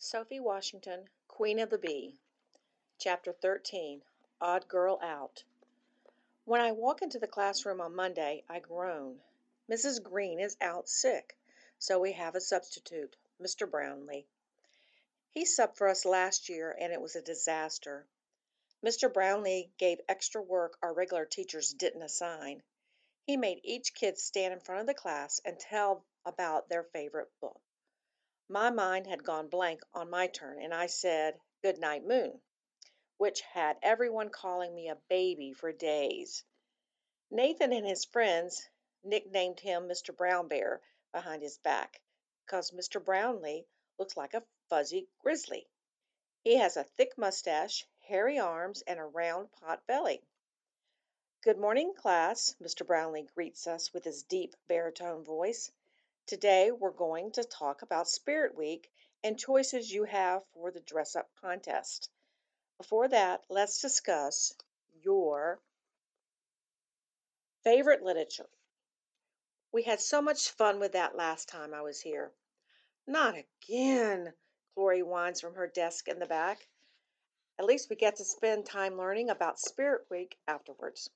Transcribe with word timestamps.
Sophie 0.00 0.38
Washington, 0.38 1.08
Queen 1.26 1.58
of 1.58 1.70
the 1.70 1.76
Bee. 1.76 2.16
Chapter 2.98 3.32
13 3.32 4.00
Odd 4.40 4.68
Girl 4.68 4.96
Out. 5.02 5.42
When 6.44 6.60
I 6.60 6.70
walk 6.70 7.02
into 7.02 7.18
the 7.18 7.26
classroom 7.26 7.80
on 7.80 7.96
Monday, 7.96 8.44
I 8.48 8.60
groan. 8.60 9.20
Mrs. 9.68 10.00
Green 10.00 10.38
is 10.38 10.56
out 10.60 10.88
sick, 10.88 11.36
so 11.80 11.98
we 11.98 12.12
have 12.12 12.36
a 12.36 12.40
substitute, 12.40 13.16
Mr. 13.42 13.68
Brownlee. 13.68 14.28
He 15.32 15.42
subbed 15.42 15.76
for 15.76 15.88
us 15.88 16.04
last 16.04 16.48
year 16.48 16.70
and 16.78 16.92
it 16.92 17.00
was 17.00 17.16
a 17.16 17.20
disaster. 17.20 18.06
Mr. 18.84 19.12
Brownlee 19.12 19.72
gave 19.78 20.00
extra 20.08 20.40
work 20.40 20.78
our 20.80 20.92
regular 20.92 21.24
teachers 21.24 21.74
didn't 21.74 22.02
assign. 22.02 22.62
He 23.24 23.36
made 23.36 23.62
each 23.64 23.94
kid 23.94 24.16
stand 24.16 24.52
in 24.52 24.60
front 24.60 24.82
of 24.82 24.86
the 24.86 24.94
class 24.94 25.40
and 25.44 25.58
tell 25.58 26.04
about 26.24 26.68
their 26.68 26.84
favorite 26.84 27.32
book. 27.40 27.60
My 28.50 28.70
mind 28.70 29.06
had 29.06 29.24
gone 29.24 29.48
blank 29.48 29.82
on 29.92 30.08
my 30.08 30.26
turn, 30.26 30.58
and 30.58 30.72
I 30.72 30.86
said, 30.86 31.38
Good 31.60 31.76
night, 31.78 32.02
Moon, 32.02 32.40
which 33.18 33.42
had 33.42 33.78
everyone 33.82 34.30
calling 34.30 34.74
me 34.74 34.88
a 34.88 34.94
baby 34.94 35.52
for 35.52 35.70
days. 35.70 36.44
Nathan 37.30 37.74
and 37.74 37.86
his 37.86 38.06
friends 38.06 38.66
nicknamed 39.04 39.60
him 39.60 39.86
Mr. 39.86 40.16
Brown 40.16 40.48
Bear 40.48 40.80
behind 41.12 41.42
his 41.42 41.58
back, 41.58 42.00
because 42.46 42.70
Mr. 42.70 43.04
Brownlee 43.04 43.66
looks 43.98 44.16
like 44.16 44.32
a 44.32 44.46
fuzzy 44.70 45.10
grizzly. 45.18 45.68
He 46.42 46.56
has 46.56 46.78
a 46.78 46.84
thick 46.84 47.18
mustache, 47.18 47.86
hairy 48.06 48.38
arms, 48.38 48.80
and 48.86 48.98
a 48.98 49.04
round 49.04 49.52
pot 49.52 49.86
belly. 49.86 50.22
Good 51.42 51.58
morning, 51.58 51.92
class, 51.94 52.54
Mr. 52.62 52.86
Brownlee 52.86 53.28
greets 53.34 53.66
us 53.66 53.92
with 53.92 54.04
his 54.04 54.22
deep 54.22 54.56
baritone 54.68 55.22
voice. 55.22 55.70
Today 56.28 56.70
we're 56.70 56.90
going 56.90 57.32
to 57.32 57.42
talk 57.42 57.80
about 57.80 58.06
Spirit 58.06 58.54
Week 58.54 58.90
and 59.24 59.38
choices 59.38 59.90
you 59.90 60.04
have 60.04 60.42
for 60.52 60.70
the 60.70 60.80
dress 60.80 61.16
up 61.16 61.26
contest. 61.40 62.10
Before 62.76 63.08
that, 63.08 63.40
let's 63.48 63.80
discuss 63.80 64.52
your 65.02 65.58
favorite 67.64 68.02
literature. 68.02 68.50
We 69.72 69.84
had 69.84 70.00
so 70.00 70.20
much 70.20 70.50
fun 70.50 70.80
with 70.80 70.92
that 70.92 71.16
last 71.16 71.48
time 71.48 71.72
I 71.72 71.80
was 71.80 71.98
here. 71.98 72.30
Not 73.06 73.34
again, 73.34 74.34
Chloe 74.74 75.02
whines 75.02 75.40
from 75.40 75.54
her 75.54 75.66
desk 75.66 76.08
in 76.08 76.18
the 76.18 76.26
back. 76.26 76.58
At 77.58 77.64
least 77.64 77.88
we 77.88 77.96
get 77.96 78.16
to 78.16 78.24
spend 78.26 78.66
time 78.66 78.98
learning 78.98 79.30
about 79.30 79.58
Spirit 79.58 80.02
Week 80.10 80.36
afterwards. 80.46 81.08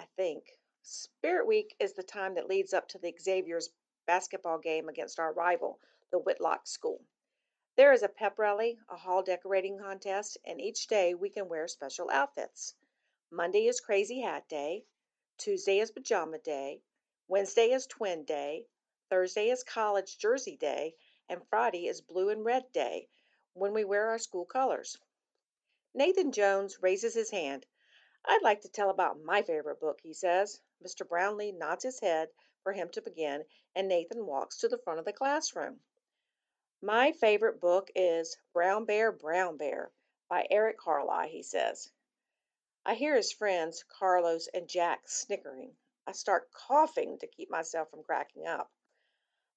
I 0.00 0.04
think. 0.16 0.42
Spirit 0.82 1.46
Week 1.46 1.76
is 1.78 1.92
the 1.92 2.02
time 2.02 2.34
that 2.34 2.48
leads 2.48 2.72
up 2.72 2.88
to 2.88 2.98
the 2.98 3.14
Xavier's 3.20 3.68
basketball 4.10 4.58
game 4.58 4.88
against 4.88 5.20
our 5.20 5.32
rival, 5.32 5.78
the 6.10 6.18
Whitlock 6.18 6.66
School. 6.66 7.00
There 7.76 7.92
is 7.92 8.02
a 8.02 8.08
pep 8.08 8.40
rally, 8.40 8.76
a 8.88 8.96
hall 8.96 9.22
decorating 9.22 9.78
contest, 9.78 10.36
and 10.44 10.60
each 10.60 10.88
day 10.88 11.14
we 11.14 11.30
can 11.30 11.48
wear 11.48 11.68
special 11.68 12.10
outfits. 12.10 12.74
Monday 13.30 13.68
is 13.68 13.80
Crazy 13.80 14.20
Hat 14.20 14.48
Day, 14.48 14.84
Tuesday 15.38 15.78
is 15.78 15.92
Pajama 15.92 16.40
Day, 16.40 16.82
Wednesday 17.28 17.70
is 17.70 17.86
Twin 17.86 18.24
Day, 18.24 18.66
Thursday 19.10 19.48
is 19.48 19.62
College 19.62 20.18
Jersey 20.18 20.56
Day, 20.56 20.96
and 21.28 21.46
Friday 21.46 21.86
is 21.86 22.00
Blue 22.00 22.30
and 22.30 22.44
Red 22.44 22.72
Day 22.72 23.06
when 23.52 23.72
we 23.72 23.84
wear 23.84 24.08
our 24.08 24.18
school 24.18 24.44
colors. 24.44 24.98
Nathan 25.94 26.32
Jones 26.32 26.82
raises 26.82 27.14
his 27.14 27.30
hand. 27.30 27.64
I'd 28.24 28.42
like 28.42 28.62
to 28.62 28.68
tell 28.68 28.90
about 28.90 29.22
my 29.22 29.42
favorite 29.42 29.78
book, 29.78 30.00
he 30.02 30.14
says. 30.14 30.60
Mr. 30.84 31.08
Brownlee 31.08 31.52
nods 31.52 31.84
his 31.84 32.00
head 32.00 32.28
for 32.62 32.72
him 32.72 32.88
to 32.90 33.02
begin, 33.02 33.44
and 33.74 33.88
Nathan 33.88 34.26
walks 34.26 34.58
to 34.58 34.68
the 34.68 34.78
front 34.78 34.98
of 34.98 35.04
the 35.04 35.12
classroom. 35.12 35.80
My 36.82 37.12
favorite 37.12 37.60
book 37.60 37.90
is 37.94 38.38
Brown 38.52 38.84
Bear, 38.84 39.12
Brown 39.12 39.56
Bear 39.56 39.90
by 40.28 40.46
Eric 40.50 40.78
Carle, 40.78 41.28
he 41.28 41.42
says. 41.42 41.90
I 42.84 42.94
hear 42.94 43.14
his 43.14 43.32
friends, 43.32 43.84
Carlos 43.84 44.48
and 44.54 44.66
Jack, 44.66 45.08
snickering. 45.08 45.76
I 46.06 46.12
start 46.12 46.50
coughing 46.52 47.18
to 47.18 47.26
keep 47.26 47.50
myself 47.50 47.90
from 47.90 48.02
cracking 48.02 48.46
up. 48.46 48.70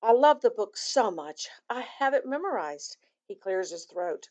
I 0.02 0.12
love 0.12 0.42
the 0.42 0.52
book 0.52 0.76
so 0.76 1.10
much. 1.10 1.50
I 1.70 1.82
have 1.82 2.14
it 2.14 2.26
memorized. 2.26 2.98
He 3.26 3.36
clears 3.36 3.72
his 3.72 3.86
throat. 3.86 4.30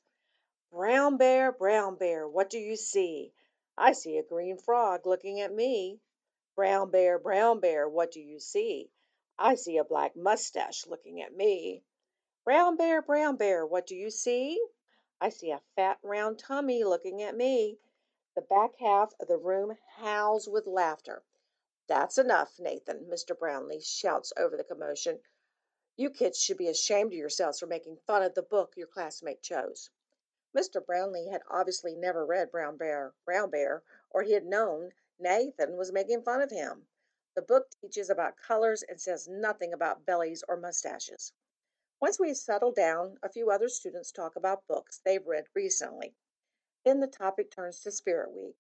Brown 0.71 1.16
bear, 1.16 1.50
brown 1.50 1.97
bear, 1.97 2.28
what 2.28 2.50
do 2.50 2.59
you 2.59 2.77
see? 2.77 3.33
I 3.77 3.93
see 3.93 4.19
a 4.19 4.22
green 4.22 4.59
frog 4.59 5.06
looking 5.06 5.41
at 5.41 5.54
me. 5.54 6.00
Brown 6.55 6.91
bear, 6.91 7.19
brown 7.19 7.61
bear, 7.61 7.89
what 7.89 8.11
do 8.11 8.21
you 8.21 8.39
see? 8.39 8.91
I 9.39 9.55
see 9.55 9.79
a 9.79 9.85
black 9.85 10.15
mustache 10.15 10.87
looking 10.87 11.23
at 11.23 11.35
me. 11.35 11.83
Brown 12.45 12.77
bear, 12.77 13.01
brown 13.01 13.37
bear, 13.37 13.65
what 13.65 13.87
do 13.87 13.97
you 13.97 14.11
see? 14.11 14.63
I 15.19 15.31
see 15.31 15.51
a 15.51 15.63
fat 15.77 15.99
round 16.03 16.39
tummy 16.39 16.85
looking 16.85 17.23
at 17.23 17.35
me. 17.35 17.79
The 18.35 18.43
back 18.43 18.77
half 18.77 19.15
of 19.19 19.29
the 19.29 19.39
room 19.39 19.79
howls 19.97 20.47
with 20.47 20.67
laughter. 20.67 21.23
That's 21.87 22.19
enough, 22.19 22.59
Nathan, 22.59 23.07
Mr. 23.07 23.39
Brownlee 23.39 23.81
shouts 23.81 24.33
over 24.37 24.57
the 24.57 24.65
commotion. 24.65 25.21
You 25.97 26.11
kids 26.11 26.39
should 26.39 26.59
be 26.59 26.69
ashamed 26.69 27.13
of 27.13 27.19
yourselves 27.19 27.61
for 27.61 27.67
making 27.67 27.97
fun 28.07 28.23
of 28.23 28.34
the 28.34 28.43
book 28.43 28.77
your 28.77 28.89
classmate 28.89 29.43
chose. 29.43 29.91
Mr. 30.55 30.84
Brownlee 30.84 31.29
had 31.29 31.43
obviously 31.49 31.95
never 31.95 32.27
read 32.27 32.51
Brown 32.51 32.77
Bear, 32.77 33.15
Brown 33.25 33.49
Bear, 33.49 33.83
or 34.11 34.23
he 34.23 34.33
had 34.33 34.45
known 34.45 34.93
Nathan 35.22 35.77
was 35.77 35.93
making 35.93 36.22
fun 36.22 36.43
of 36.43 36.50
him. 36.50 36.87
The 37.37 37.43
book 37.43 37.71
teaches 37.81 38.10
about 38.10 38.37
colors 38.37 38.83
and 38.83 39.00
says 39.00 39.28
nothing 39.28 39.72
about 39.72 40.05
bellies 40.05 40.43
or 40.49 40.56
mustaches. 40.56 41.33
Once 42.00 42.19
we 42.19 42.34
settle 42.34 42.72
down, 42.72 43.16
a 43.22 43.28
few 43.28 43.50
other 43.50 43.69
students 43.69 44.10
talk 44.10 44.34
about 44.34 44.66
books 44.66 45.00
they've 45.05 45.27
read 45.27 45.47
recently. 45.55 46.16
Then 46.84 46.99
the 46.99 47.06
topic 47.06 47.50
turns 47.50 47.81
to 47.83 47.93
Spirit 47.93 48.33
Week. 48.33 48.56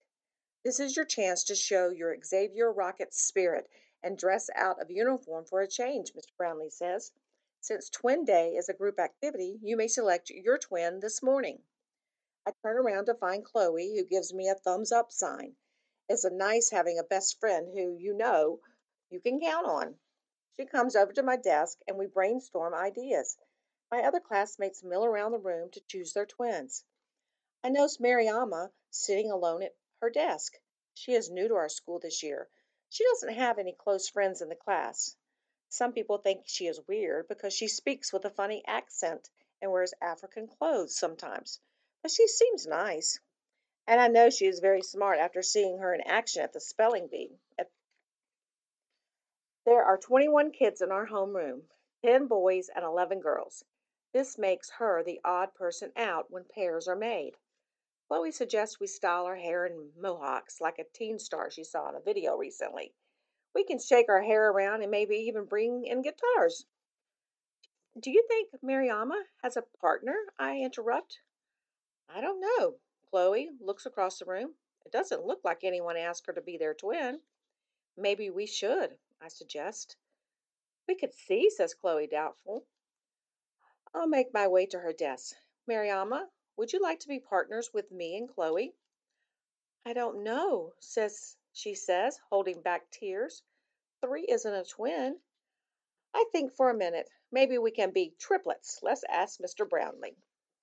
This 0.64 0.78
is 0.78 0.94
your 0.96 1.04
chance 1.04 1.42
to 1.44 1.56
show 1.56 1.90
your 1.90 2.16
Xavier 2.22 2.72
Rocket 2.72 3.12
spirit 3.12 3.68
and 4.02 4.16
dress 4.16 4.48
out 4.54 4.80
of 4.80 4.90
uniform 4.90 5.44
for 5.44 5.60
a 5.60 5.68
change, 5.68 6.14
Mr. 6.14 6.36
Brownlee 6.38 6.70
says. 6.70 7.12
Since 7.60 7.90
Twin 7.90 8.24
Day 8.24 8.54
is 8.54 8.68
a 8.68 8.74
group 8.74 9.00
activity, 9.00 9.58
you 9.60 9.76
may 9.76 9.88
select 9.88 10.30
your 10.30 10.58
twin 10.58 11.00
this 11.00 11.22
morning. 11.22 11.64
I 12.46 12.52
turn 12.62 12.76
around 12.76 13.06
to 13.06 13.14
find 13.14 13.44
Chloe, 13.44 13.96
who 13.96 14.04
gives 14.04 14.32
me 14.32 14.48
a 14.48 14.54
thumbs 14.54 14.92
up 14.92 15.12
sign. 15.12 15.56
It's 16.12 16.24
a 16.24 16.30
nice 16.30 16.68
having 16.68 16.98
a 16.98 17.04
best 17.04 17.40
friend 17.40 17.66
who 17.66 17.96
you 17.96 18.12
know 18.12 18.60
you 19.08 19.18
can 19.18 19.40
count 19.40 19.64
on. 19.66 19.98
She 20.58 20.66
comes 20.66 20.94
over 20.94 21.10
to 21.14 21.22
my 21.22 21.36
desk 21.36 21.78
and 21.88 21.96
we 21.96 22.04
brainstorm 22.06 22.74
ideas. 22.74 23.38
My 23.90 24.02
other 24.02 24.20
classmates 24.20 24.84
mill 24.84 25.06
around 25.06 25.32
the 25.32 25.38
room 25.38 25.70
to 25.70 25.80
choose 25.80 26.12
their 26.12 26.26
twins. 26.26 26.84
I 27.64 27.70
notice 27.70 27.96
Mariama 27.96 28.70
sitting 28.90 29.30
alone 29.30 29.62
at 29.62 29.74
her 30.02 30.10
desk. 30.10 30.60
She 30.92 31.14
is 31.14 31.30
new 31.30 31.48
to 31.48 31.54
our 31.54 31.70
school 31.70 31.98
this 31.98 32.22
year. 32.22 32.46
She 32.90 33.04
doesn't 33.04 33.32
have 33.32 33.58
any 33.58 33.72
close 33.72 34.10
friends 34.10 34.42
in 34.42 34.50
the 34.50 34.54
class. 34.54 35.16
Some 35.70 35.94
people 35.94 36.18
think 36.18 36.42
she 36.44 36.66
is 36.66 36.86
weird 36.86 37.26
because 37.26 37.54
she 37.54 37.68
speaks 37.68 38.12
with 38.12 38.26
a 38.26 38.30
funny 38.30 38.62
accent 38.66 39.30
and 39.62 39.72
wears 39.72 39.94
African 40.02 40.46
clothes 40.46 40.94
sometimes, 40.94 41.58
but 42.02 42.10
she 42.10 42.28
seems 42.28 42.66
nice. 42.66 43.18
And 43.86 44.00
I 44.00 44.08
know 44.08 44.30
she 44.30 44.46
is 44.46 44.60
very 44.60 44.82
smart 44.82 45.18
after 45.18 45.42
seeing 45.42 45.78
her 45.78 45.94
in 45.94 46.00
action 46.02 46.42
at 46.42 46.52
the 46.52 46.60
spelling 46.60 47.08
bee. 47.08 47.38
There 49.64 49.84
are 49.84 49.96
21 49.96 50.50
kids 50.50 50.82
in 50.82 50.90
our 50.90 51.06
homeroom, 51.06 51.62
10 52.04 52.26
boys 52.26 52.68
and 52.68 52.84
11 52.84 53.20
girls. 53.20 53.64
This 54.12 54.36
makes 54.36 54.70
her 54.70 55.02
the 55.02 55.20
odd 55.24 55.54
person 55.54 55.92
out 55.96 56.30
when 56.30 56.44
pairs 56.44 56.88
are 56.88 56.96
made. 56.96 57.36
Chloe 58.08 58.32
suggests 58.32 58.80
we 58.80 58.88
style 58.88 59.24
our 59.24 59.36
hair 59.36 59.64
in 59.64 59.92
mohawks 59.96 60.60
like 60.60 60.78
a 60.78 60.84
teen 60.84 61.18
star 61.18 61.50
she 61.50 61.64
saw 61.64 61.88
in 61.88 61.94
a 61.94 62.00
video 62.00 62.36
recently. 62.36 62.92
We 63.54 63.64
can 63.64 63.78
shake 63.78 64.08
our 64.08 64.20
hair 64.20 64.50
around 64.50 64.82
and 64.82 64.90
maybe 64.90 65.16
even 65.16 65.44
bring 65.44 65.86
in 65.86 66.02
guitars. 66.02 66.66
Do 67.98 68.10
you 68.10 68.24
think 68.26 68.50
Mariama 68.62 69.22
has 69.42 69.56
a 69.56 69.62
partner? 69.80 70.16
I 70.38 70.58
interrupt. 70.58 71.20
I 72.08 72.20
don't 72.20 72.40
know. 72.40 72.74
Chloe 73.12 73.50
looks 73.60 73.84
across 73.84 74.18
the 74.18 74.24
room. 74.24 74.54
It 74.86 74.90
doesn't 74.90 75.26
look 75.26 75.40
like 75.44 75.64
anyone 75.64 75.98
asked 75.98 76.26
her 76.26 76.32
to 76.32 76.40
be 76.40 76.56
their 76.56 76.72
twin. 76.72 77.20
Maybe 77.94 78.30
we 78.30 78.46
should, 78.46 78.96
I 79.20 79.28
suggest. 79.28 79.98
We 80.88 80.94
could 80.94 81.12
see, 81.12 81.50
says 81.50 81.74
Chloe, 81.74 82.06
doubtful. 82.06 82.64
I'll 83.94 84.06
make 84.06 84.32
my 84.32 84.48
way 84.48 84.64
to 84.64 84.78
her 84.78 84.94
desk. 84.94 85.36
Mariama, 85.68 86.24
would 86.56 86.72
you 86.72 86.80
like 86.80 87.00
to 87.00 87.08
be 87.08 87.20
partners 87.20 87.68
with 87.74 87.92
me 87.92 88.16
and 88.16 88.30
Chloe? 88.30 88.72
I 89.84 89.92
don't 89.92 90.24
know, 90.24 90.72
says 90.80 91.36
she 91.52 91.74
says, 91.74 92.18
holding 92.30 92.62
back 92.62 92.90
tears. 92.90 93.42
Three 94.00 94.24
isn't 94.26 94.54
a 94.54 94.64
twin. 94.64 95.18
I 96.14 96.24
think 96.32 96.54
for 96.54 96.70
a 96.70 96.74
minute. 96.74 97.10
Maybe 97.30 97.58
we 97.58 97.72
can 97.72 97.90
be 97.90 98.14
triplets. 98.18 98.78
Let's 98.82 99.04
ask 99.06 99.38
Mr. 99.38 99.68
Brownlee. 99.68 100.16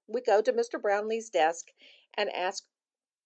We 0.10 0.22
go 0.22 0.42
to 0.42 0.54
Mr. 0.54 0.82
Brownlee's 0.82 1.30
desk 1.30 1.68
and 2.18 2.30
ask 2.34 2.64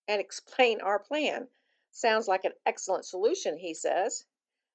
and 0.07 0.19
explain 0.19 0.81
our 0.81 0.99
plan. 0.99 1.47
Sounds 1.91 2.27
like 2.27 2.43
an 2.45 2.53
excellent 2.65 3.05
solution, 3.05 3.57
he 3.57 3.73
says. 3.73 4.25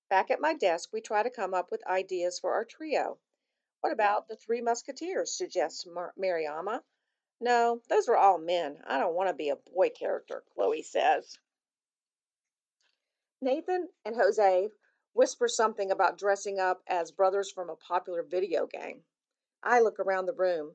Back 0.09 0.31
at 0.31 0.41
my 0.41 0.55
desk, 0.55 0.89
we 0.93 1.01
try 1.01 1.23
to 1.23 1.31
come 1.31 1.53
up 1.53 1.71
with 1.71 1.87
ideas 1.87 2.39
for 2.39 2.55
our 2.55 2.65
trio. 2.65 3.19
What 3.83 3.93
about 3.93 4.27
the 4.27 4.37
Three 4.37 4.63
Musketeers? 4.63 5.37
suggests 5.37 5.87
Mar- 5.87 6.15
Mariama. 6.19 6.83
No, 7.41 7.83
those 7.89 8.09
were 8.09 8.17
all 8.17 8.39
men. 8.39 8.83
I 8.87 8.99
don't 8.99 9.15
want 9.15 9.29
to 9.29 9.35
be 9.35 9.51
a 9.51 9.57
boy 9.57 9.91
character, 9.91 10.43
Chloe 10.55 10.83
says. 10.83 11.39
Nathan 13.41 13.89
and 14.05 14.17
Jose 14.17 14.71
whisper 15.13 15.49
something 15.49 15.91
about 15.91 16.19
dressing 16.19 16.59
up 16.59 16.83
as 16.87 17.11
brothers 17.11 17.51
from 17.51 17.71
a 17.71 17.77
popular 17.77 18.23
video 18.23 18.67
game. 18.67 19.03
I 19.63 19.81
look 19.81 20.01
around 20.01 20.27
the 20.27 20.33
room. 20.33 20.75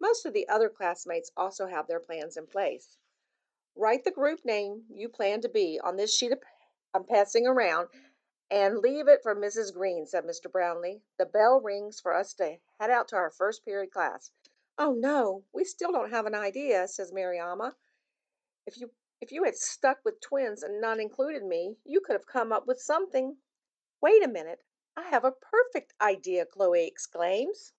Most 0.00 0.24
of 0.24 0.32
the 0.32 0.48
other 0.48 0.68
classmates 0.68 1.30
also 1.36 1.66
have 1.66 1.86
their 1.86 2.00
plans 2.00 2.36
in 2.36 2.46
place. 2.46 2.96
Write 3.76 4.04
the 4.04 4.10
group 4.10 4.44
name 4.44 4.84
you 4.90 5.08
plan 5.08 5.40
to 5.42 5.48
be 5.48 5.78
on 5.82 5.96
this 5.96 6.16
sheet 6.16 6.32
I'm 6.92 7.04
passing 7.04 7.46
around 7.46 7.88
and 8.50 8.78
leave 8.78 9.06
it 9.06 9.22
for 9.22 9.36
Mrs. 9.36 9.72
Green, 9.72 10.06
said 10.06 10.24
Mr. 10.24 10.50
Brownlee. 10.50 11.02
The 11.18 11.26
bell 11.26 11.60
rings 11.60 12.00
for 12.00 12.12
us 12.12 12.34
to 12.34 12.58
head 12.80 12.90
out 12.90 13.06
to 13.08 13.16
our 13.16 13.30
first 13.30 13.64
period 13.64 13.92
class. 13.92 14.32
Oh 14.76 14.92
no, 14.92 15.44
we 15.52 15.64
still 15.64 15.92
don't 15.92 16.10
have 16.10 16.26
an 16.26 16.34
idea, 16.34 16.88
says 16.88 17.12
Mariama. 17.12 17.74
If 18.66 18.80
you 18.80 18.90
if 19.20 19.30
you 19.30 19.44
had 19.44 19.56
stuck 19.56 19.98
with 20.04 20.20
twins 20.20 20.62
and 20.62 20.80
not 20.80 20.98
included 20.98 21.44
me, 21.44 21.76
you 21.84 22.00
could 22.00 22.14
have 22.14 22.26
come 22.26 22.52
up 22.52 22.66
with 22.66 22.80
something. 22.80 23.36
Wait 24.00 24.24
a 24.24 24.28
minute. 24.28 24.64
I 24.96 25.02
have 25.10 25.24
a 25.24 25.32
perfect 25.32 25.92
idea, 26.00 26.46
Chloe 26.46 26.86
exclaims. 26.86 27.72